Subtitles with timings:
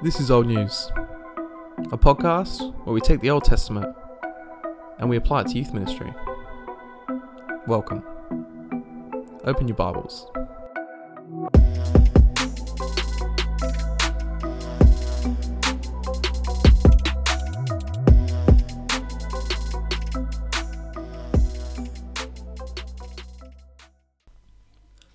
[0.00, 0.92] This is Old News,
[1.90, 3.96] a podcast where we take the Old Testament
[5.00, 6.14] and we apply it to youth ministry.
[7.66, 8.04] Welcome.
[9.42, 10.28] Open your Bibles.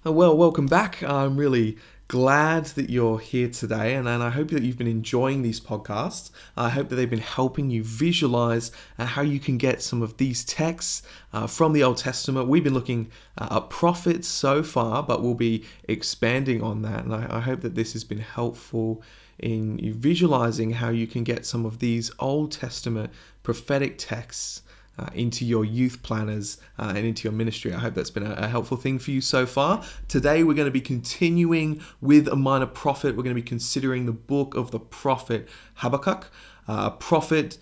[0.04, 1.02] Well, welcome back.
[1.02, 1.78] I'm really
[2.14, 6.30] glad that you're here today, and, and I hope that you've been enjoying these podcasts.
[6.56, 10.18] I hope that they've been helping you visualize uh, how you can get some of
[10.18, 11.02] these texts
[11.34, 12.48] uh, from the Old Testament.
[12.48, 17.16] We've been looking uh, at prophets so far, but we'll be expanding on that, and
[17.16, 19.02] I, I hope that this has been helpful
[19.40, 23.12] in visualizing how you can get some of these Old Testament
[23.42, 24.62] prophetic texts
[24.98, 27.74] uh, into your youth planners uh, and into your ministry.
[27.74, 29.84] I hope that's been a, a helpful thing for you so far.
[30.08, 33.16] Today, we're going to be continuing with a minor prophet.
[33.16, 36.30] We're going to be considering the book of the prophet Habakkuk,
[36.68, 37.58] uh, a prophet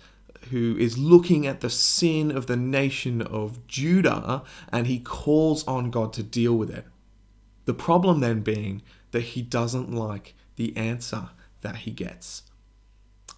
[0.50, 5.90] who is looking at the sin of the nation of Judah and he calls on
[5.90, 6.84] God to deal with it.
[7.64, 12.42] The problem then being that he doesn't like the answer that he gets.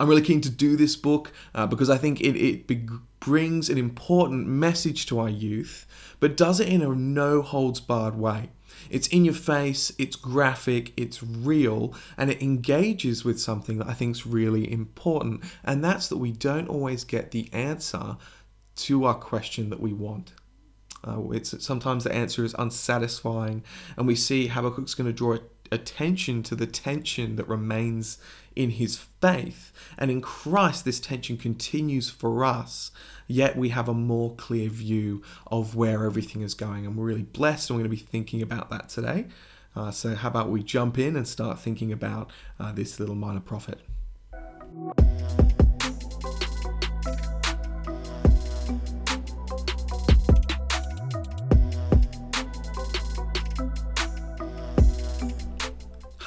[0.00, 2.88] I'm really keen to do this book uh, because I think it, it be-
[3.20, 5.86] brings an important message to our youth,
[6.20, 8.50] but does it in a no holds barred way.
[8.90, 13.94] It's in your face, it's graphic, it's real, and it engages with something that I
[13.94, 18.16] think is really important, and that's that we don't always get the answer
[18.76, 20.32] to our question that we want.
[21.06, 23.62] Uh, it's sometimes the answer is unsatisfying,
[23.96, 25.38] and we see Habakkuk's going to draw
[25.72, 28.18] attention to the tension that remains
[28.56, 29.72] in his faith.
[29.98, 32.90] And in Christ, this tension continues for us,
[33.26, 36.86] yet we have a more clear view of where everything is going.
[36.86, 39.26] And we're really blessed, and we're going to be thinking about that today.
[39.76, 42.30] Uh, so, how about we jump in and start thinking about
[42.60, 43.80] uh, this little minor prophet?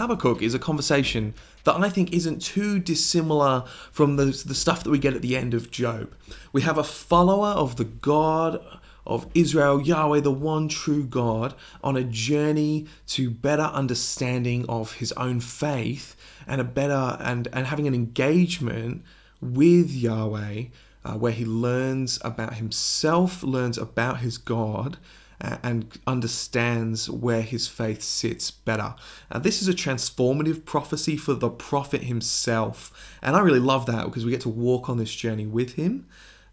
[0.08, 1.34] Habakkuk is a conversation
[1.66, 5.36] that I think isn't too dissimilar from the, the stuff that we get at the
[5.36, 6.14] end of Job.
[6.54, 8.66] We have a follower of the God
[9.06, 15.12] of Israel, Yahweh, the one true God, on a journey to better understanding of his
[15.14, 16.16] own faith
[16.48, 19.04] and a better and, and having an engagement
[19.42, 20.64] with Yahweh
[21.04, 24.98] uh, where he learns about himself, learns about his God,
[25.40, 28.96] and understands where his faith sits better.
[29.40, 34.26] This is a transformative prophecy for the prophet himself, and I really love that because
[34.26, 36.08] we get to walk on this journey with him,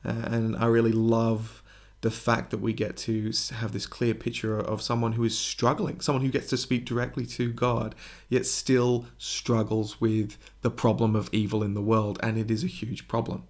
[0.05, 1.62] uh, and I really love
[2.05, 6.01] the fact that we get to have this clear picture of someone who is struggling,
[6.01, 7.95] someone who gets to speak directly to God,
[8.28, 12.66] yet still struggles with the problem of evil in the world, and it is a
[12.66, 13.45] huge problem.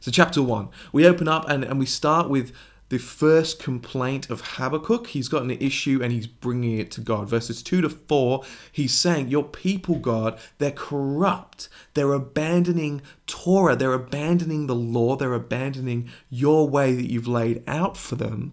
[0.00, 2.52] So, chapter one, we open up and, and we start with
[2.92, 5.06] the first complaint of Habakkuk.
[5.06, 7.26] He's got an issue and he's bringing it to God.
[7.26, 11.70] Verses 2 to 4, he's saying, Your people, God, they're corrupt.
[11.94, 13.76] They're abandoning Torah.
[13.76, 15.16] They're abandoning the law.
[15.16, 18.52] They're abandoning your way that you've laid out for them.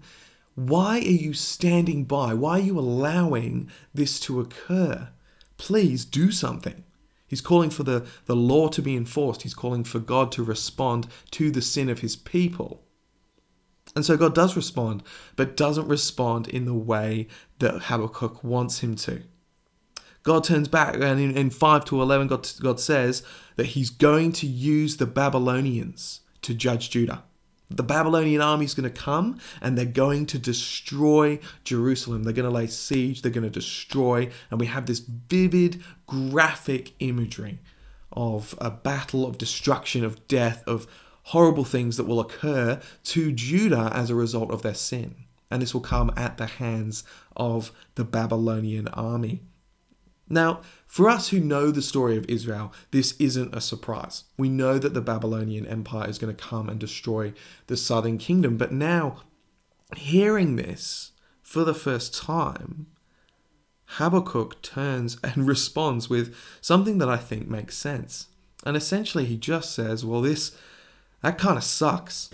[0.56, 2.34] Why are you standing by?
[2.34, 5.10] Why are you allowing this to occur?
[5.58, 6.86] Please do something.
[7.28, 9.42] He's calling for the, the law to be enforced.
[9.42, 12.86] He's calling for God to respond to the sin of his people.
[13.96, 15.04] And so God does respond,
[15.36, 17.28] but doesn't respond in the way
[17.60, 19.24] that Habakkuk wants him to.
[20.24, 23.24] God turns back, and in, in 5 to 11, God, God says
[23.56, 27.24] that he's going to use the Babylonians to judge Judah.
[27.72, 32.24] The Babylonian army is going to come and they're going to destroy Jerusalem.
[32.24, 34.30] They're going to lay siege, they're going to destroy.
[34.50, 37.60] And we have this vivid, graphic imagery
[38.12, 40.88] of a battle, of destruction, of death, of
[41.30, 45.16] horrible things that will occur to Judah as a result of their sin.
[45.52, 47.04] And this will come at the hands
[47.38, 49.44] of the Babylonian army.
[50.28, 54.24] Now, for us who know the story of Israel, this isn't a surprise.
[54.38, 57.34] We know that the Babylonian Empire is going to come and destroy
[57.68, 58.58] the southern kingdom.
[58.58, 59.22] But now,
[59.96, 61.12] hearing this
[61.44, 62.88] for the first time,
[63.86, 68.28] Habakkuk turns and responds with something that I think makes sense.
[68.66, 70.56] And essentially, he just says, Well, this,
[71.22, 72.30] that kind of sucks.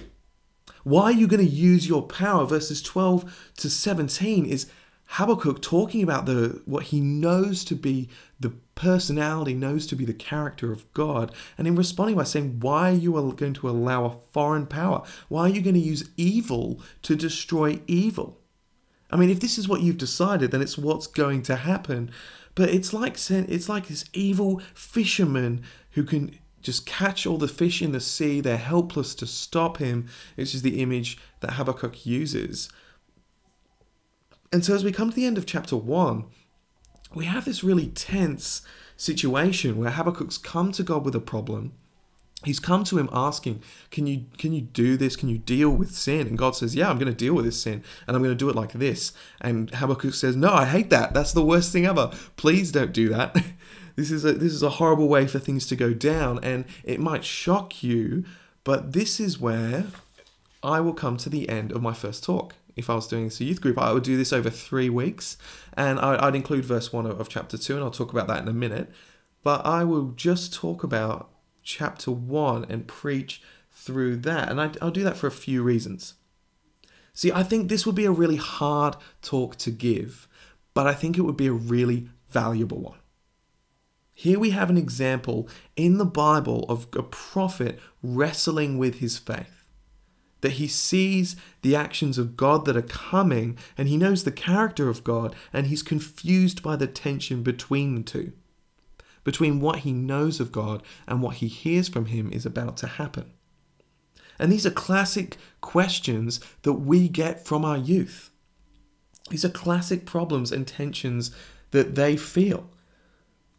[0.83, 2.45] Why are you going to use your power?
[2.45, 4.67] Verses 12 to 17 is
[5.07, 8.09] Habakkuk talking about the what he knows to be
[8.39, 12.91] the personality, knows to be the character of God, and in responding by saying, Why
[12.91, 15.03] are you going to allow a foreign power?
[15.29, 18.39] Why are you going to use evil to destroy evil?
[19.11, 22.11] I mean, if this is what you've decided, then it's what's going to happen.
[22.55, 27.81] But it's like it's like this evil fisherman who can just catch all the fish
[27.83, 28.41] in the sea.
[28.41, 30.07] They're helpless to stop him.
[30.35, 32.69] It's is the image that Habakkuk uses.
[34.51, 36.25] And so, as we come to the end of chapter one,
[37.13, 38.63] we have this really tense
[38.97, 41.73] situation where Habakkuk's come to God with a problem.
[42.43, 45.15] He's come to him asking, "Can you can you do this?
[45.15, 47.61] Can you deal with sin?" And God says, "Yeah, I'm going to deal with this
[47.61, 50.89] sin, and I'm going to do it like this." And Habakkuk says, "No, I hate
[50.89, 51.13] that.
[51.13, 52.11] That's the worst thing ever.
[52.37, 53.35] Please don't do that.
[53.95, 56.99] this is a this is a horrible way for things to go down, and it
[56.99, 58.25] might shock you,
[58.63, 59.85] but this is where
[60.63, 63.39] I will come to the end of my first talk if I was doing this
[63.39, 65.37] a youth group, I would do this over three weeks,
[65.73, 68.53] and I'd include verse one of chapter two, and I'll talk about that in a
[68.53, 68.89] minute.
[69.43, 71.29] But I will just talk about
[71.63, 73.41] chapter one and preach
[73.71, 76.15] through that, and I'll do that for a few reasons.
[77.13, 80.27] See, I think this would be a really hard talk to give,
[80.73, 82.97] but I think it would be a really valuable one.
[84.17, 89.65] Here we have an example in the Bible of a prophet wrestling with his faith
[90.39, 94.89] that he sees the actions of God that are coming and he knows the character
[94.89, 98.31] of God and he's confused by the tension between the two.
[99.23, 102.87] Between what he knows of God and what he hears from him is about to
[102.87, 103.33] happen.
[104.39, 108.29] And these are classic questions that we get from our youth.
[109.31, 111.31] These are classic problems and tensions
[111.71, 112.69] that they feel.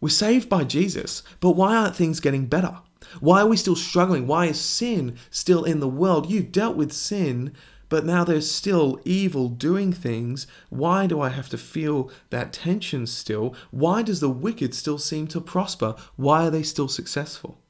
[0.01, 2.79] We're saved by Jesus, but why aren't things getting better?
[3.21, 4.27] Why are we still struggling?
[4.27, 6.31] Why is sin still in the world?
[6.31, 7.53] You've dealt with sin,
[7.89, 10.47] but now there's still evil doing things.
[10.69, 13.55] Why do I have to feel that tension still?
[13.71, 15.95] Why does the wicked still seem to prosper?
[16.17, 17.61] Why are they still successful?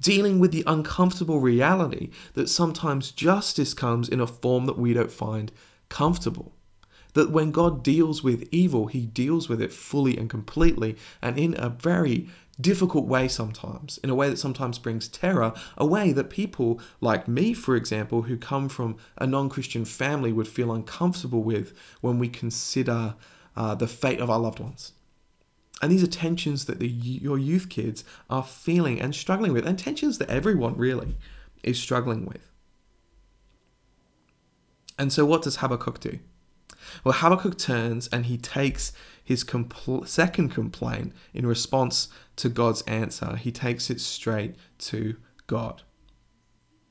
[0.00, 5.12] Dealing with the uncomfortable reality that sometimes justice comes in a form that we don't
[5.12, 5.52] find
[5.88, 6.51] comfortable.
[7.14, 11.54] That when God deals with evil, he deals with it fully and completely and in
[11.58, 12.28] a very
[12.60, 17.28] difficult way sometimes, in a way that sometimes brings terror, a way that people like
[17.28, 22.18] me, for example, who come from a non Christian family would feel uncomfortable with when
[22.18, 23.14] we consider
[23.56, 24.92] uh, the fate of our loved ones.
[25.80, 29.78] And these are tensions that the, your youth kids are feeling and struggling with, and
[29.78, 31.16] tensions that everyone really
[31.62, 32.48] is struggling with.
[34.98, 36.18] And so, what does Habakkuk do?
[37.04, 38.92] Well, Habakkuk turns and he takes
[39.24, 43.36] his compl- second complaint in response to God's answer.
[43.36, 45.16] He takes it straight to
[45.46, 45.82] God.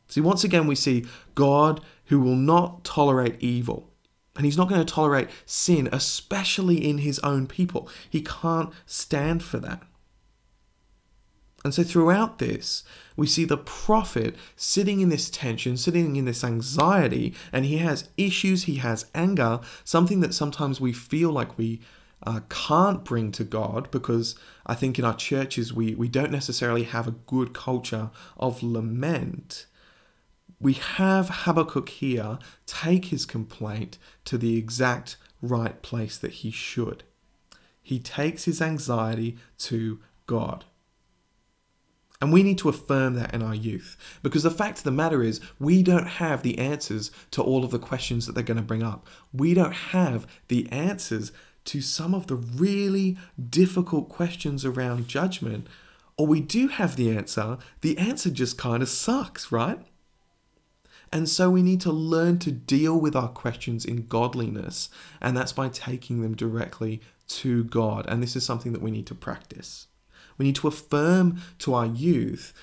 [0.08, 1.06] See, once again, we see
[1.36, 3.92] God who will not tolerate evil.
[4.36, 7.90] And he's not going to tolerate sin, especially in his own people.
[8.10, 9.84] He can't stand for that.
[11.64, 12.84] And so throughout this,
[13.22, 18.10] we see the prophet sitting in this tension, sitting in this anxiety, and he has
[18.18, 21.80] issues, he has anger, something that sometimes we feel like we
[22.24, 24.36] uh, can't bring to God because
[24.66, 29.68] I think in our churches we, we don't necessarily have a good culture of lament.
[30.60, 37.04] We have Habakkuk here take his complaint to the exact right place that he should.
[37.84, 40.66] He takes his anxiety to God.
[42.22, 43.98] And we need to affirm that in our youth.
[44.22, 47.72] Because the fact of the matter is, we don't have the answers to all of
[47.72, 49.08] the questions that they're going to bring up.
[49.34, 51.32] We don't have the answers
[51.66, 53.18] to some of the really
[53.50, 55.66] difficult questions around judgment.
[56.16, 59.80] Or we do have the answer, the answer just kind of sucks, right?
[61.12, 65.52] And so we need to learn to deal with our questions in godliness, and that's
[65.52, 68.06] by taking them directly to God.
[68.08, 69.88] And this is something that we need to practice.
[70.38, 72.54] We need to affirm to our youth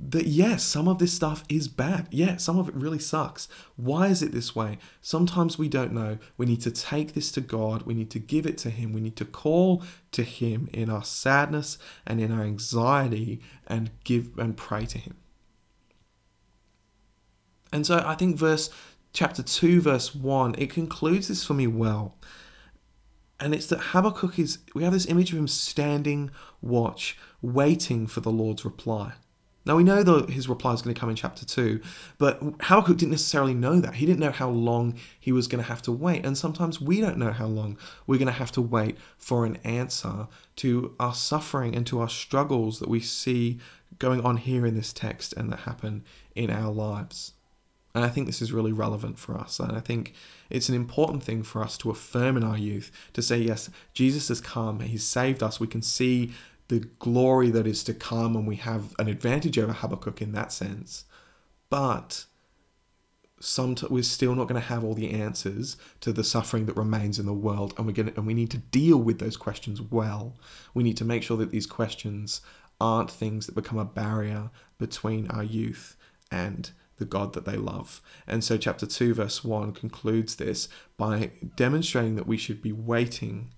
[0.00, 2.08] that yes, some of this stuff is bad.
[2.10, 3.48] Yeah, some of it really sucks.
[3.76, 4.78] Why is it this way?
[5.00, 6.18] Sometimes we don't know.
[6.36, 7.82] We need to take this to God.
[7.82, 8.92] We need to give it to Him.
[8.92, 9.82] We need to call
[10.12, 15.16] to Him in our sadness and in our anxiety and give and pray to Him.
[17.72, 18.70] And so I think verse
[19.12, 22.16] chapter 2, verse 1, it concludes this for me well
[23.40, 26.30] and it's that Habakkuk is, we have this image of him standing
[26.62, 29.12] watch, waiting for the Lord's reply.
[29.66, 31.80] Now we know that his reply is going to come in chapter 2,
[32.18, 33.96] but Habakkuk didn't necessarily know that.
[33.96, 36.24] He didn't know how long he was going to have to wait.
[36.24, 37.76] And sometimes we don't know how long
[38.06, 42.08] we're going to have to wait for an answer to our suffering and to our
[42.08, 43.58] struggles that we see
[43.98, 46.04] going on here in this text and that happen
[46.36, 47.32] in our lives.
[47.96, 49.58] And I think this is really relevant for us.
[49.58, 50.12] And I think
[50.50, 54.28] it's an important thing for us to affirm in our youth to say, yes, Jesus
[54.28, 55.58] has come, He's saved us.
[55.58, 56.32] We can see
[56.68, 60.52] the glory that is to come, and we have an advantage over Habakkuk in that
[60.52, 61.06] sense.
[61.70, 62.26] But
[63.88, 67.24] we're still not going to have all the answers to the suffering that remains in
[67.24, 70.34] the world and we're going and we need to deal with those questions well
[70.72, 72.40] we need to make sure that these questions
[72.80, 74.48] aren't things that become a barrier
[74.78, 75.96] between our youth
[76.30, 78.00] and the God that they love.
[78.26, 83.52] And so, chapter 2, verse 1 concludes this by demonstrating that we should be waiting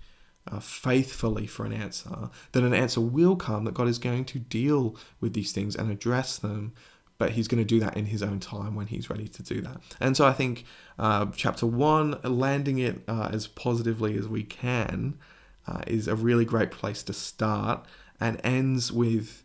[0.50, 4.38] uh, faithfully for an answer, that an answer will come, that God is going to
[4.38, 6.72] deal with these things and address them
[7.18, 9.60] but he's going to do that in his own time when he's ready to do
[9.60, 9.80] that.
[10.00, 10.64] And so I think
[10.98, 15.18] uh, chapter one, landing it uh, as positively as we can,
[15.66, 17.84] uh, is a really great place to start
[18.20, 19.42] and ends with,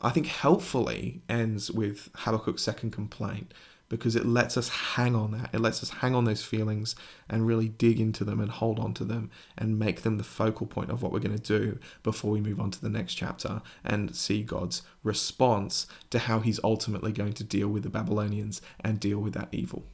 [0.00, 3.52] I think, helpfully ends with Habakkuk's second complaint
[3.88, 5.50] because it lets us hang on that.
[5.52, 6.94] It lets us hang on those feelings
[7.28, 10.66] and really dig into them and hold on to them and make them the focal
[10.66, 13.62] point of what we're going to do before we move on to the next chapter
[13.84, 19.00] and see God's response to how he's ultimately going to deal with the Babylonians and
[19.00, 19.84] deal with that evil.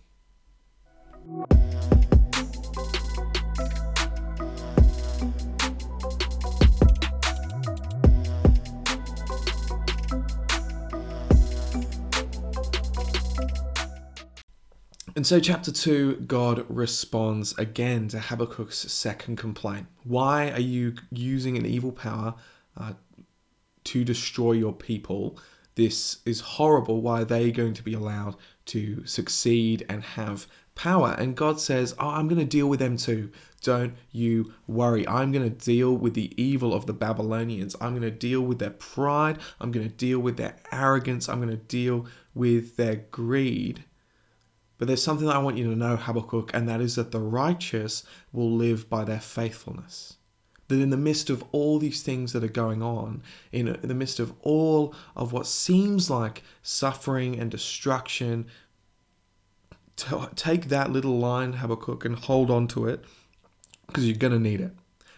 [15.16, 19.86] And so, chapter 2, God responds again to Habakkuk's second complaint.
[20.02, 22.34] Why are you using an evil power
[22.76, 22.94] uh,
[23.84, 25.38] to destroy your people?
[25.76, 27.00] This is horrible.
[27.00, 28.34] Why are they going to be allowed
[28.66, 31.14] to succeed and have power?
[31.16, 33.30] And God says, Oh, I'm going to deal with them too.
[33.62, 35.06] Don't you worry.
[35.06, 37.76] I'm going to deal with the evil of the Babylonians.
[37.80, 39.38] I'm going to deal with their pride.
[39.60, 41.28] I'm going to deal with their arrogance.
[41.28, 43.84] I'm going to deal with their greed
[44.78, 47.20] but there's something that I want you to know, Habakkuk, and that is that the
[47.20, 50.16] righteous will live by their faithfulness.
[50.68, 54.18] That in the midst of all these things that are going on, in the midst
[54.18, 58.46] of all of what seems like suffering and destruction,
[60.34, 63.04] take that little line, Habakkuk, and hold on to it
[63.86, 64.72] because you're going to need it.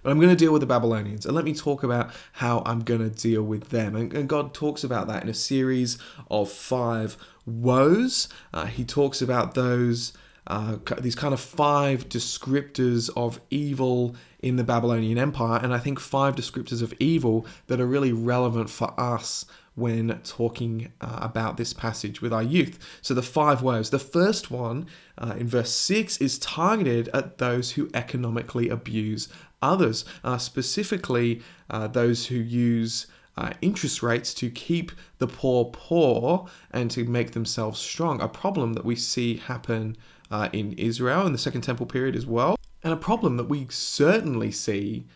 [0.06, 1.26] But I'm going to deal with the Babylonians.
[1.26, 3.96] And let me talk about how I'm going to deal with them.
[3.96, 5.98] And, and God talks about that in a series
[6.30, 8.28] of five woes.
[8.54, 10.12] Uh, he talks about those.
[10.46, 15.98] Uh, these kind of five descriptors of evil in the Babylonian Empire, and I think
[15.98, 19.44] five descriptors of evil that are really relevant for us
[19.74, 22.78] when talking uh, about this passage with our youth.
[23.02, 23.90] So, the five woes.
[23.90, 24.86] The first one
[25.18, 29.28] uh, in verse 6 is targeted at those who economically abuse
[29.66, 33.06] others, are specifically uh, those who use
[33.36, 38.20] uh, interest rates to keep the poor poor and to make themselves strong.
[38.20, 39.96] A problem that we see happen
[40.30, 43.66] uh, in Israel in the Second Temple period as well, and a problem that we
[43.70, 45.06] certainly see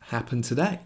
[0.00, 0.80] happen today.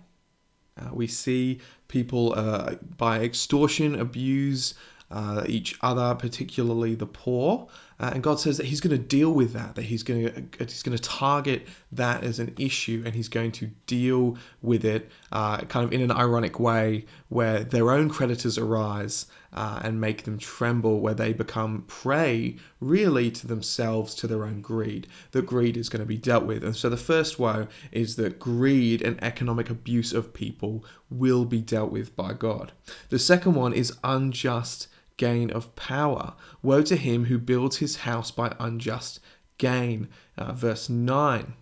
[0.80, 4.74] Uh, we see people uh, by extortion abuse
[5.10, 7.68] uh, each other, particularly the poor.
[8.04, 10.64] Uh, and God says that He's going to deal with that, that He's going to
[10.64, 15.10] He's going to target that as an issue, and He's going to deal with it,
[15.32, 20.24] uh, kind of in an ironic way, where their own creditors arise uh, and make
[20.24, 25.06] them tremble, where they become prey, really, to themselves, to their own greed.
[25.30, 28.38] That greed is going to be dealt with, and so the first woe is that
[28.38, 32.72] greed and economic abuse of people will be dealt with by God.
[33.08, 36.34] The second one is unjust gain of power.
[36.62, 39.20] Woe to him who builds his house by unjust
[39.58, 40.08] gain.
[40.36, 41.54] Uh, verse 9.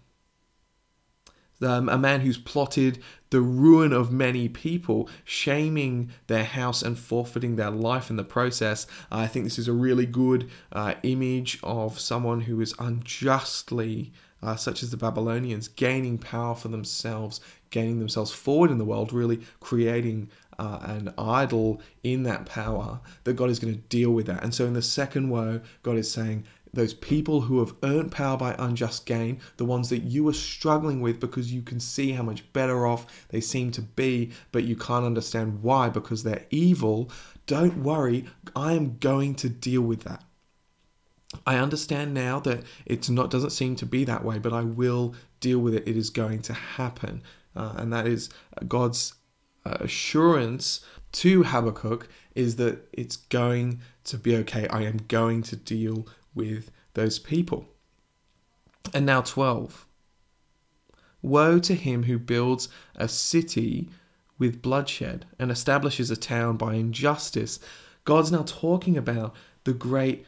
[1.63, 2.99] Um, a man who's plotted
[3.31, 8.87] the ruin of many people, shaming their house and forfeiting their life in the process.
[9.13, 14.57] I think this is a really good uh, image of someone who is unjustly, uh,
[14.57, 17.41] such as the Babylonians, gaining power for themselves,
[17.71, 20.31] gaining themselves forward in the world, really creating
[20.63, 24.45] uh, an idol in that power, that God is going to deal with that.
[24.45, 28.37] And so in the second woe, God is saying, those people who have earned power
[28.39, 32.23] by unjust gain, the ones that you are struggling with because you can see how
[32.23, 37.11] much better off they seem to be, but you can't understand why because they're evil,
[37.47, 38.25] don't worry,
[38.57, 40.23] I am going to deal with that.
[41.47, 45.15] I understand now that it's not doesn't seem to be that way, but I will
[45.41, 45.89] deal with it.
[45.89, 47.23] It is going to happen,
[47.57, 48.31] uh, and that is
[48.69, 49.15] God's
[49.65, 54.67] assurance to Habakkuk is that it's going to be okay.
[54.69, 57.67] I am going to deal with those people.
[58.95, 59.87] And now 12.
[61.23, 63.89] Woe to him who builds a city
[64.39, 67.61] with bloodshed and establishes a town by injustice.
[68.05, 70.27] God's now talking about the great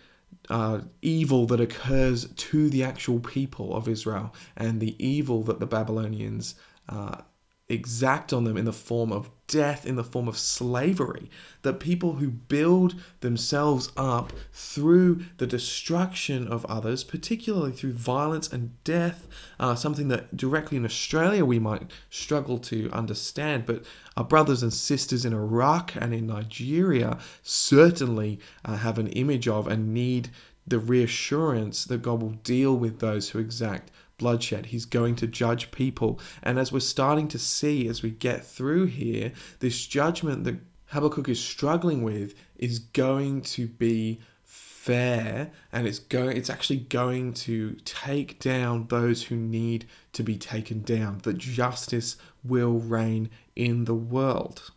[0.50, 5.66] uh, evil that occurs to the actual people of Israel and the evil that the
[5.66, 6.54] Babylonians
[6.88, 7.22] uh,
[7.68, 11.30] exact on them in the form of death, in the form of slavery.
[11.62, 18.82] That people who build themselves up through the destruction of others, particularly through violence and
[18.84, 19.26] death,
[19.58, 23.84] uh, something that directly in Australia we might struggle to understand, but
[24.16, 29.66] our brothers and sisters in Iraq and in Nigeria certainly uh, have an image of
[29.66, 30.28] and need
[30.66, 34.66] the reassurance that God will deal with those who exact bloodshed.
[34.66, 36.20] He's going to judge people.
[36.42, 40.56] And as we're starting to see as we get through here, this judgment that
[40.86, 44.20] Habakkuk is struggling with is going to be
[44.84, 50.36] fair and it's going it's actually going to take down those who need to be
[50.36, 54.70] taken down that justice will reign in the world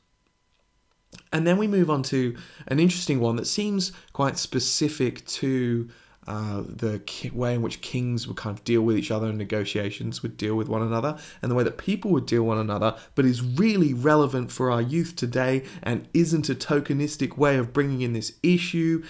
[1.34, 5.90] and then we move on to an interesting one that seems quite specific to
[6.28, 7.02] uh, the
[7.34, 10.56] way in which kings would kind of deal with each other and negotiations would deal
[10.56, 13.94] with one another and the way that people would deal one another, but is really
[13.94, 19.04] relevant for our youth today and isn't a tokenistic way of bringing in this issue.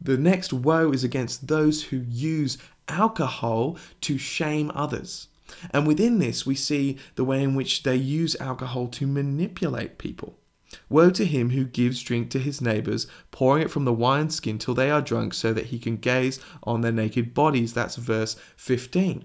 [0.00, 2.56] The next woe is against those who use
[2.88, 5.28] alcohol to shame others.
[5.72, 10.38] And within this, we see the way in which they use alcohol to manipulate people.
[10.88, 14.74] Woe to him who gives drink to his neighbors, pouring it from the wineskin till
[14.74, 17.72] they are drunk, so that he can gaze on their naked bodies.
[17.72, 19.24] That's verse 15.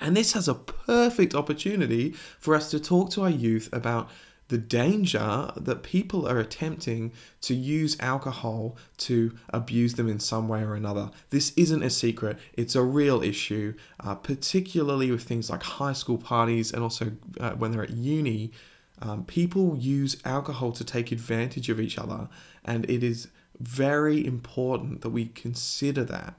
[0.00, 4.10] And this has a perfect opportunity for us to talk to our youth about
[4.48, 10.62] the danger that people are attempting to use alcohol to abuse them in some way
[10.62, 11.10] or another.
[11.30, 16.18] This isn't a secret, it's a real issue, uh, particularly with things like high school
[16.18, 18.52] parties and also uh, when they're at uni.
[19.00, 22.28] Um, people use alcohol to take advantage of each other,
[22.64, 23.28] and it is
[23.60, 26.34] very important that we consider that.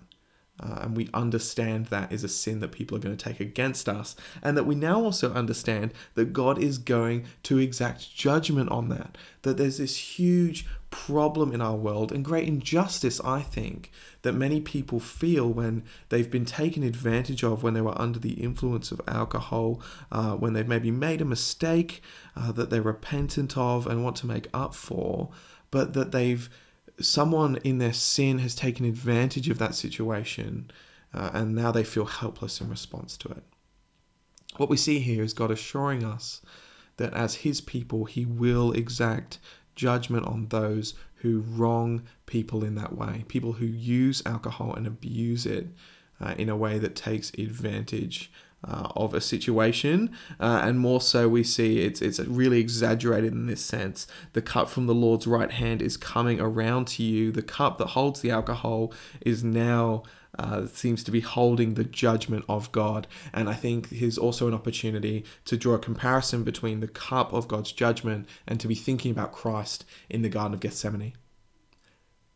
[0.60, 3.88] Uh, and we understand that is a sin that people are going to take against
[3.88, 8.90] us, and that we now also understand that God is going to exact judgment on
[8.90, 9.18] that.
[9.44, 14.62] That there's this huge problem in our world and great injustice, I think, that many
[14.62, 19.02] people feel when they've been taken advantage of when they were under the influence of
[19.08, 22.02] alcohol, uh, when they've maybe made a mistake
[22.36, 25.30] uh, that they're repentant of and want to make up for,
[25.72, 26.50] but that they've
[27.00, 30.71] someone in their sin has taken advantage of that situation
[31.13, 33.43] uh, and now they feel helpless in response to it.
[34.58, 36.41] What we see here is God assuring us
[36.98, 39.39] that as His people, He will exact
[39.76, 45.45] judgment on those who wrong people in that way, people who use alcohol and abuse
[45.45, 45.67] it
[46.19, 48.32] uh, in a way that takes advantage
[48.67, 53.47] uh, of a situation, uh, and more so we see it's it's really exaggerated in
[53.47, 54.08] this sense.
[54.34, 57.32] The cup from the Lord's right hand is coming around to you.
[57.32, 60.03] The cup that holds the alcohol is now
[60.39, 63.08] uh, seems to be holding the judgment of God.
[63.34, 67.47] And I think here's also an opportunity to draw a comparison between the cup of
[67.47, 71.13] God's judgment and to be thinking about Christ in the Garden of Gethsemane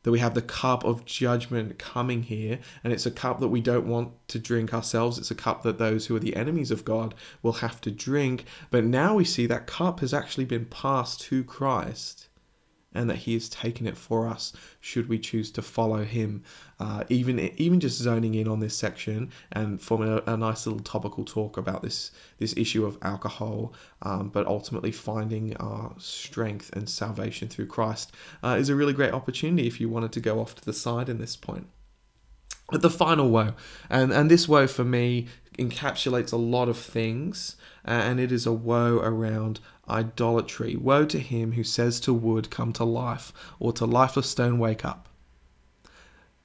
[0.04, 3.62] that we have the cup of judgment coming here, and it's a cup that we
[3.62, 5.18] don't want to drink ourselves.
[5.18, 8.46] It's a cup that those who are the enemies of God will have to drink.
[8.70, 12.28] But now we see that cup has actually been passed to Christ
[12.94, 16.44] and that he has taken it for us should we choose to follow him.
[16.80, 20.82] Uh, even even just zoning in on this section and forming a, a nice little
[20.82, 26.90] topical talk about this this issue of alcohol um, but ultimately finding our strength and
[26.90, 30.56] salvation through Christ uh, is a really great opportunity if you wanted to go off
[30.56, 31.68] to the side in this point.
[32.72, 33.54] But the final woe
[33.90, 35.28] and and this woe for me
[35.60, 40.76] encapsulates a lot of things and it is a woe around idolatry.
[40.76, 44.86] Woe to him who says to wood, Come to life, or to lifeless stone, Wake
[44.86, 45.08] up.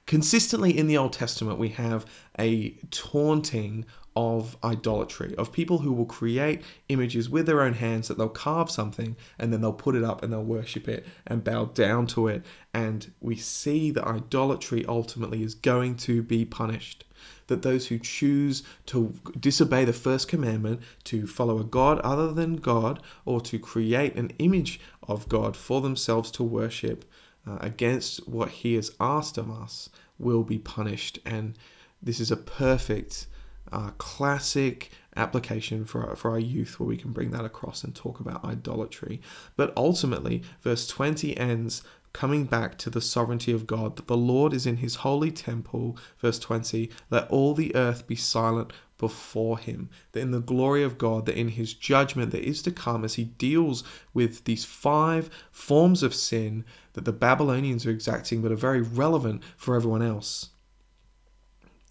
[0.05, 2.05] Consistently in the Old Testament, we have
[2.39, 8.17] a taunting of idolatry, of people who will create images with their own hands that
[8.17, 11.65] they'll carve something and then they'll put it up and they'll worship it and bow
[11.65, 12.43] down to it.
[12.73, 17.03] And we see that idolatry ultimately is going to be punished
[17.47, 22.57] that those who choose to disobey the first commandment, to follow a God other than
[22.57, 27.05] God, or to create an image of God for themselves to worship
[27.47, 31.19] uh, against what He has asked of us, will be punished.
[31.25, 31.57] And
[32.01, 33.27] this is a perfect,
[33.71, 37.95] uh, classic application for our, for our youth where we can bring that across and
[37.95, 39.21] talk about idolatry.
[39.55, 44.53] But ultimately, verse 20 ends coming back to the sovereignty of God, that the Lord
[44.53, 45.97] is in his holy temple.
[46.19, 49.89] Verse 20, let all the earth be silent before him.
[50.11, 53.15] That in the glory of God, that in his judgment that is to come as
[53.15, 58.55] he deals with these five forms of sin that the Babylonians are exacting but are
[58.55, 60.49] very relevant for everyone else.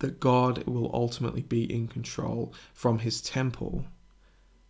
[0.01, 3.87] That God will ultimately be in control from his temple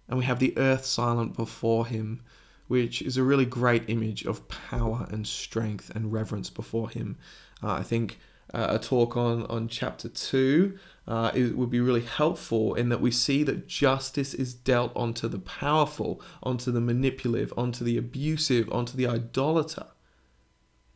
[0.08, 2.22] And we have the earth silent before him,
[2.68, 7.16] which is a really great image of power and strength and reverence before him.
[7.62, 8.18] Uh, I think
[8.52, 13.00] uh, a talk on, on chapter 2 uh, it would be really helpful in that
[13.00, 18.70] we see that justice is dealt onto the powerful, onto the manipulative, onto the abusive,
[18.72, 19.86] onto the idolater.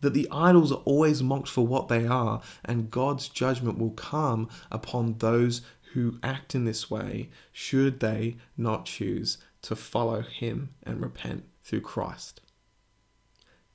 [0.00, 4.48] That the idols are always mocked for what they are, and God's judgment will come
[4.72, 11.00] upon those who act in this way, should they not choose to follow Him and
[11.00, 12.40] repent through Christ.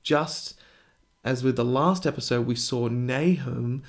[0.02, 0.54] Just
[1.24, 3.82] as with the last episode, we saw Nahum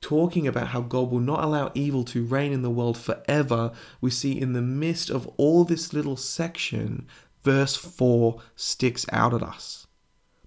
[0.00, 4.10] talking about how God will not allow evil to reign in the world forever, we
[4.10, 7.06] see in the midst of all this little section,
[7.44, 9.86] verse 4 sticks out at us.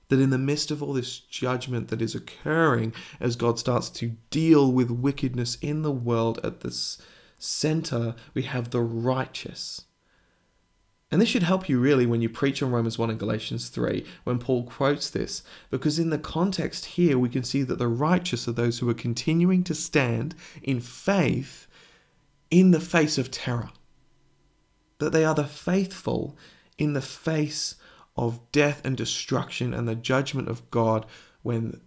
[0.10, 4.18] That in the midst of all this judgment that is occurring as God starts to
[4.30, 6.98] deal with wickedness in the world, at this
[7.40, 9.86] center, we have the righteous.
[11.12, 14.06] And this should help you really when you preach on Romans 1 and Galatians 3
[14.24, 18.48] when Paul quotes this, because in the context here we can see that the righteous
[18.48, 21.68] are those who are continuing to stand in faith
[22.50, 23.70] in the face of terror.
[24.98, 26.38] That they are the faithful
[26.78, 27.76] in the face
[28.18, 31.06] of death and destruction and the judgment of God
[31.44, 31.82] when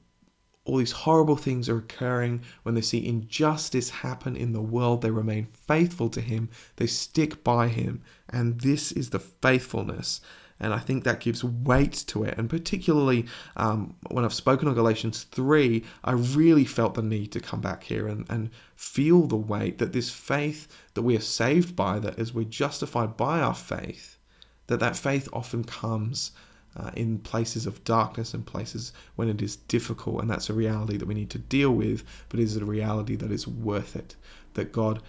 [0.68, 5.10] all these horrible things are occurring, when they see injustice happen in the world, they
[5.10, 8.02] remain faithful to Him, they stick by Him.
[8.28, 10.20] And this is the faithfulness.
[10.60, 12.36] And I think that gives weight to it.
[12.36, 13.24] And particularly
[13.56, 17.84] um, when I've spoken on Galatians 3, I really felt the need to come back
[17.84, 22.18] here and, and feel the weight that this faith that we are saved by, that
[22.18, 24.18] as we're justified by our faith,
[24.66, 26.32] that that faith often comes
[26.78, 30.20] uh, in places of darkness and places when it is difficult.
[30.20, 33.16] And that's a reality that we need to deal with, but is it a reality
[33.16, 34.14] that is worth it?
[34.54, 35.02] That God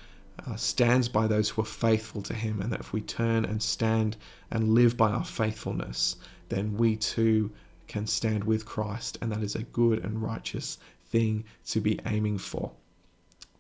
[0.47, 3.61] uh, stands by those who are faithful to Him, and that if we turn and
[3.61, 4.17] stand
[4.51, 6.15] and live by our faithfulness,
[6.49, 7.51] then we too
[7.87, 10.77] can stand with Christ, and that is a good and righteous
[11.07, 12.71] thing to be aiming for.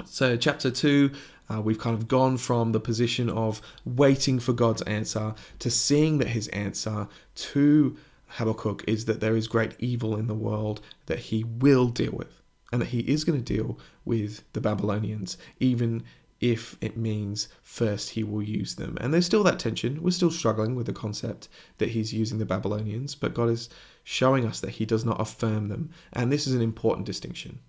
[0.05, 1.11] So, chapter 2,
[1.49, 6.19] uh, we've kind of gone from the position of waiting for God's answer to seeing
[6.19, 11.19] that his answer to Habakkuk is that there is great evil in the world that
[11.19, 16.03] he will deal with, and that he is going to deal with the Babylonians, even
[16.39, 18.97] if it means first he will use them.
[19.01, 20.01] And there's still that tension.
[20.01, 23.69] We're still struggling with the concept that he's using the Babylonians, but God is
[24.03, 25.89] showing us that he does not affirm them.
[26.13, 27.59] And this is an important distinction.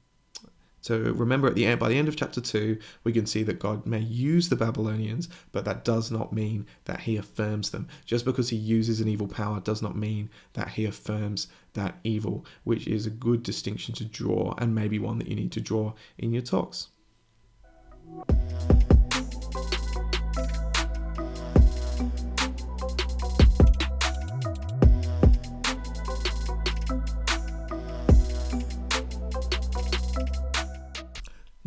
[0.80, 3.58] So remember, at the end, by the end of chapter two, we can see that
[3.58, 7.88] God may use the Babylonians, but that does not mean that He affirms them.
[8.06, 12.46] Just because He uses an evil power does not mean that He affirms that evil,
[12.64, 15.92] which is a good distinction to draw, and maybe one that you need to draw
[16.18, 16.88] in your talks.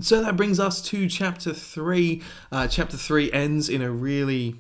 [0.04, 2.22] So that brings us to chapter three.
[2.52, 4.58] Uh, chapter three ends in a really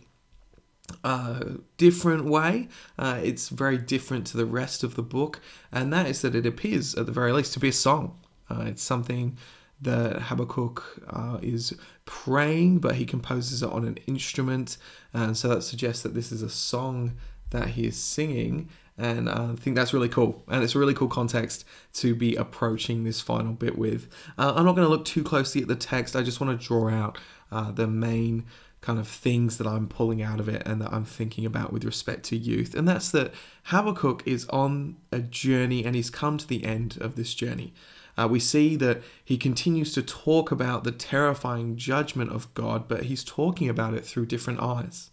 [1.03, 1.43] uh,
[1.75, 2.69] different way.
[2.97, 6.45] Uh, it's very different to the rest of the book, and that is that it
[6.45, 8.17] appears, at the very least, to be a song.
[8.49, 9.37] Uh, it's something
[9.81, 11.75] that Habakkuk uh, is
[12.05, 14.77] praying, but he composes it on an instrument,
[15.13, 17.17] and so that suggests that this is a song
[17.49, 20.43] that he is singing and uh, I think that's really cool.
[20.47, 24.07] And it's a really cool context to be approaching this final bit with.
[24.37, 26.67] Uh, I'm not going to look too closely at the text, I just want to
[26.67, 27.17] draw out
[27.51, 28.45] uh, the main
[28.81, 31.85] kind of things that I'm pulling out of it and that I'm thinking about with
[31.85, 32.75] respect to youth.
[32.75, 37.15] And that's that Habakkuk is on a journey and he's come to the end of
[37.15, 37.73] this journey.
[38.17, 43.05] Uh, we see that he continues to talk about the terrifying judgment of God, but
[43.05, 45.09] he's talking about it through different eyes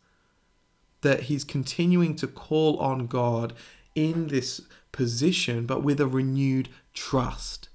[1.02, 3.52] that he's continuing to call on God
[3.94, 4.60] in this
[4.92, 7.68] position, but with a renewed trust.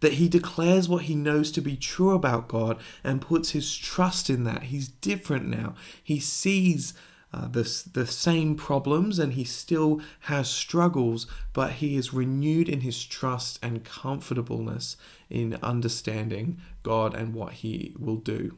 [0.00, 4.28] That he declares what he knows to be true about God and puts his trust
[4.28, 4.64] in that.
[4.64, 5.74] He's different now.
[6.02, 6.92] He sees
[7.32, 12.82] uh, the, the same problems and he still has struggles, but he is renewed in
[12.82, 14.96] his trust and comfortableness
[15.28, 18.56] in understanding God and what he will do,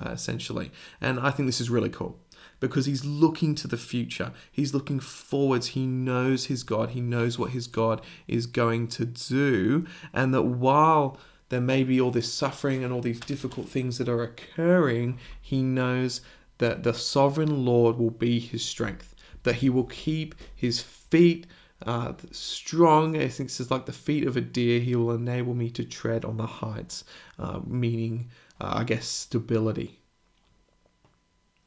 [0.00, 0.70] uh, essentially.
[1.00, 2.18] And I think this is really cool
[2.60, 4.32] because he's looking to the future.
[4.50, 5.68] He's looking forwards.
[5.68, 6.90] He knows his God.
[6.90, 9.86] He knows what his God is going to do.
[10.12, 11.18] And that while
[11.48, 15.60] there may be all this suffering and all these difficult things that are occurring, he
[15.62, 16.20] knows
[16.58, 21.46] that the sovereign Lord will be his strength, that he will keep his feet.
[21.84, 24.78] Uh, strong, I think this is like the feet of a deer.
[24.78, 27.02] He will enable me to tread on the heights,
[27.40, 28.30] uh, meaning,
[28.62, 29.98] uh, I guess, stability.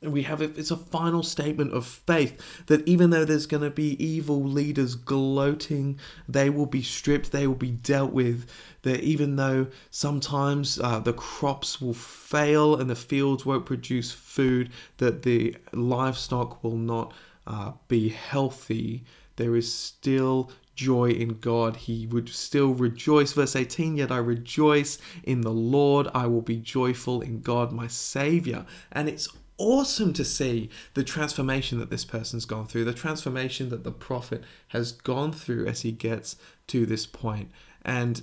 [0.01, 4.01] we have it's a final statement of faith that even though there's going to be
[4.03, 8.47] evil leaders gloating they will be stripped they will be dealt with
[8.83, 14.69] that even though sometimes uh, the crops will fail and the fields won't produce food
[14.97, 17.13] that the livestock will not
[17.47, 19.03] uh, be healthy
[19.37, 21.75] there is still joy in God.
[21.75, 23.33] He would still rejoice.
[23.33, 26.07] Verse 18, yet I rejoice in the Lord.
[26.13, 28.65] I will be joyful in God, my Savior.
[28.91, 33.83] And it's awesome to see the transformation that this person's gone through, the transformation that
[33.83, 36.35] the prophet has gone through as he gets
[36.67, 37.51] to this point.
[37.83, 38.21] And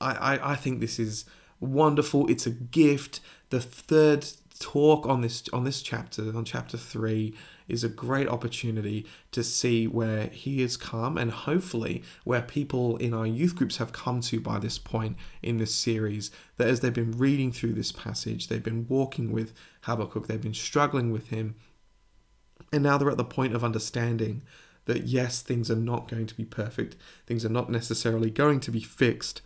[0.00, 1.24] I, I, I think this is
[1.60, 2.28] wonderful.
[2.28, 3.20] It's a gift.
[3.50, 4.26] The third
[4.58, 7.34] talk on this on this chapter, on chapter three,
[7.68, 13.14] is a great opportunity to see where he has come and hopefully where people in
[13.14, 16.30] our youth groups have come to by this point in this series.
[16.56, 20.54] That as they've been reading through this passage, they've been walking with Habakkuk, they've been
[20.54, 21.54] struggling with him,
[22.72, 24.42] and now they're at the point of understanding
[24.86, 26.96] that yes, things are not going to be perfect,
[27.26, 29.40] things are not necessarily going to be fixed.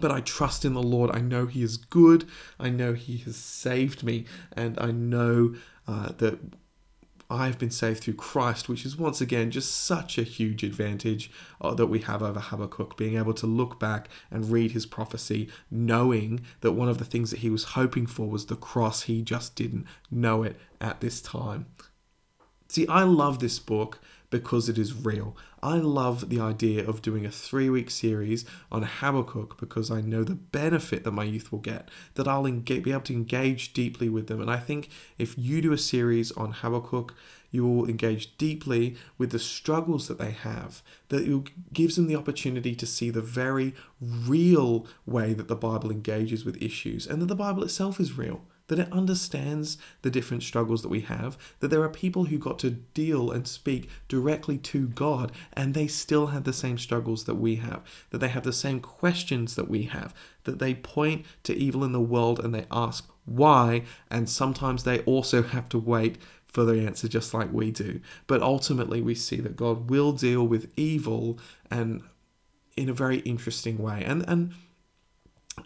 [0.00, 1.10] But I trust in the Lord.
[1.14, 2.26] I know He is good.
[2.58, 4.24] I know He has saved me.
[4.52, 5.54] And I know
[5.86, 6.38] uh, that
[7.30, 11.74] I've been saved through Christ, which is once again just such a huge advantage uh,
[11.74, 16.40] that we have over Habakkuk, being able to look back and read his prophecy, knowing
[16.60, 19.02] that one of the things that he was hoping for was the cross.
[19.02, 21.66] He just didn't know it at this time.
[22.68, 25.36] See, I love this book because it is real.
[25.62, 30.24] I love the idea of doing a three week series on Habakkuk because I know
[30.24, 34.26] the benefit that my youth will get, that I'll be able to engage deeply with
[34.28, 34.40] them.
[34.40, 37.14] And I think if you do a series on Habakkuk,
[37.50, 42.16] you will engage deeply with the struggles that they have, that it gives them the
[42.16, 47.26] opportunity to see the very real way that the Bible engages with issues and that
[47.26, 51.68] the Bible itself is real that it understands the different struggles that we have, that
[51.68, 56.28] there are people who got to deal and speak directly to God and they still
[56.28, 59.82] have the same struggles that we have, that they have the same questions that we
[59.82, 64.84] have, that they point to evil in the world and they ask why, and sometimes
[64.84, 68.00] they also have to wait for the answer just like we do.
[68.28, 71.40] But ultimately, we see that God will deal with evil
[71.72, 72.02] and
[72.76, 74.04] in a very interesting way.
[74.04, 74.54] And, and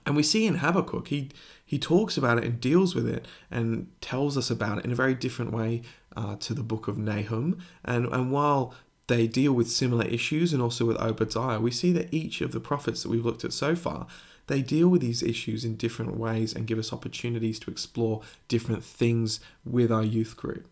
[0.06, 1.30] and we see in Habakkuk, he
[1.64, 4.96] he talks about it and deals with it and tells us about it in a
[4.96, 5.82] very different way
[6.16, 7.58] uh, to the book of Nahum.
[7.84, 8.74] And and while
[9.06, 12.60] they deal with similar issues and also with Obadiah, we see that each of the
[12.60, 14.06] prophets that we've looked at so far,
[14.46, 18.84] they deal with these issues in different ways and give us opportunities to explore different
[18.84, 20.68] things with our youth group.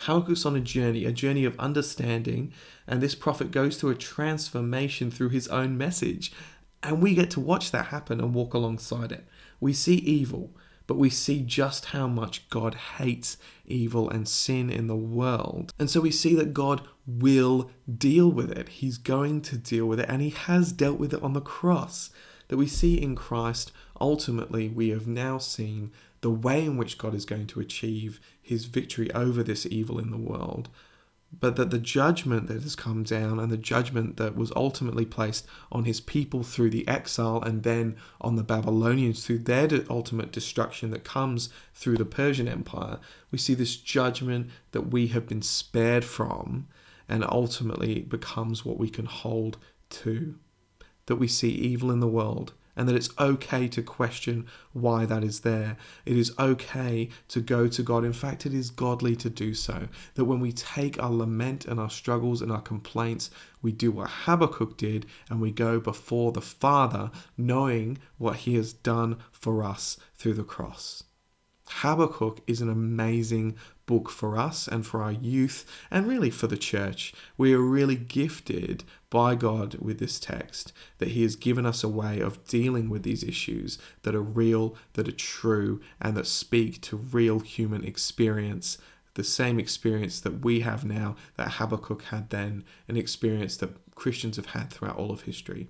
[0.00, 2.52] Habakkuk's on a journey, a journey of understanding,
[2.86, 6.32] and this prophet goes through a transformation through his own message.
[6.82, 9.26] And we get to watch that happen and walk alongside it.
[9.66, 10.54] We see evil,
[10.86, 15.74] but we see just how much God hates evil and sin in the world.
[15.76, 18.68] And so we see that God will deal with it.
[18.68, 22.10] He's going to deal with it, and He has dealt with it on the cross.
[22.46, 27.12] That we see in Christ, ultimately, we have now seen the way in which God
[27.12, 30.68] is going to achieve His victory over this evil in the world
[31.32, 35.46] but that the judgment that has come down and the judgment that was ultimately placed
[35.70, 40.90] on his people through the exile and then on the Babylonians through their ultimate destruction
[40.90, 42.98] that comes through the Persian Empire,
[43.30, 46.68] we see this judgment that we have been spared from
[47.08, 49.58] and ultimately becomes what we can hold
[49.90, 50.36] to.
[51.06, 55.24] That we see evil in the world and that it's okay to question why that
[55.24, 55.76] is there.
[56.04, 58.04] It is okay to go to God.
[58.04, 59.88] In fact, it is godly to do so.
[60.14, 63.30] That when we take our lament and our struggles and our complaints,
[63.62, 68.72] we do what Habakkuk did and we go before the Father, knowing what He has
[68.72, 71.02] done for us through the cross.
[71.68, 73.56] Habakkuk is an amazing
[73.86, 77.14] book for us and for our youth and really for the church.
[77.38, 81.88] We are really gifted by God with this text that He has given us a
[81.88, 86.80] way of dealing with these issues that are real, that are true, and that speak
[86.82, 88.78] to real human experience.
[89.14, 94.36] The same experience that we have now, that Habakkuk had then, an experience that Christians
[94.36, 95.68] have had throughout all of history.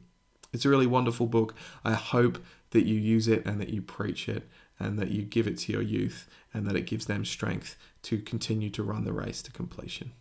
[0.52, 1.54] It's a really wonderful book.
[1.84, 2.38] I hope
[2.70, 4.48] that you use it and that you preach it
[4.78, 8.18] and that you give it to your youth and that it gives them strength to
[8.18, 10.12] continue to run the race to completion.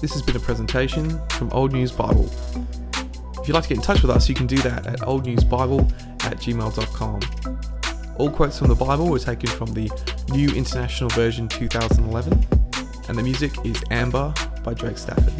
[0.00, 2.30] This has been a presentation from Old News Bible.
[3.38, 6.24] If you'd like to get in touch with us, you can do that at oldnewsbible
[6.24, 8.16] at gmail.com.
[8.16, 9.90] All quotes from the Bible were taken from the
[10.30, 12.32] New International Version 2011,
[13.08, 14.32] and the music is Amber
[14.64, 15.34] by Drake Stafford.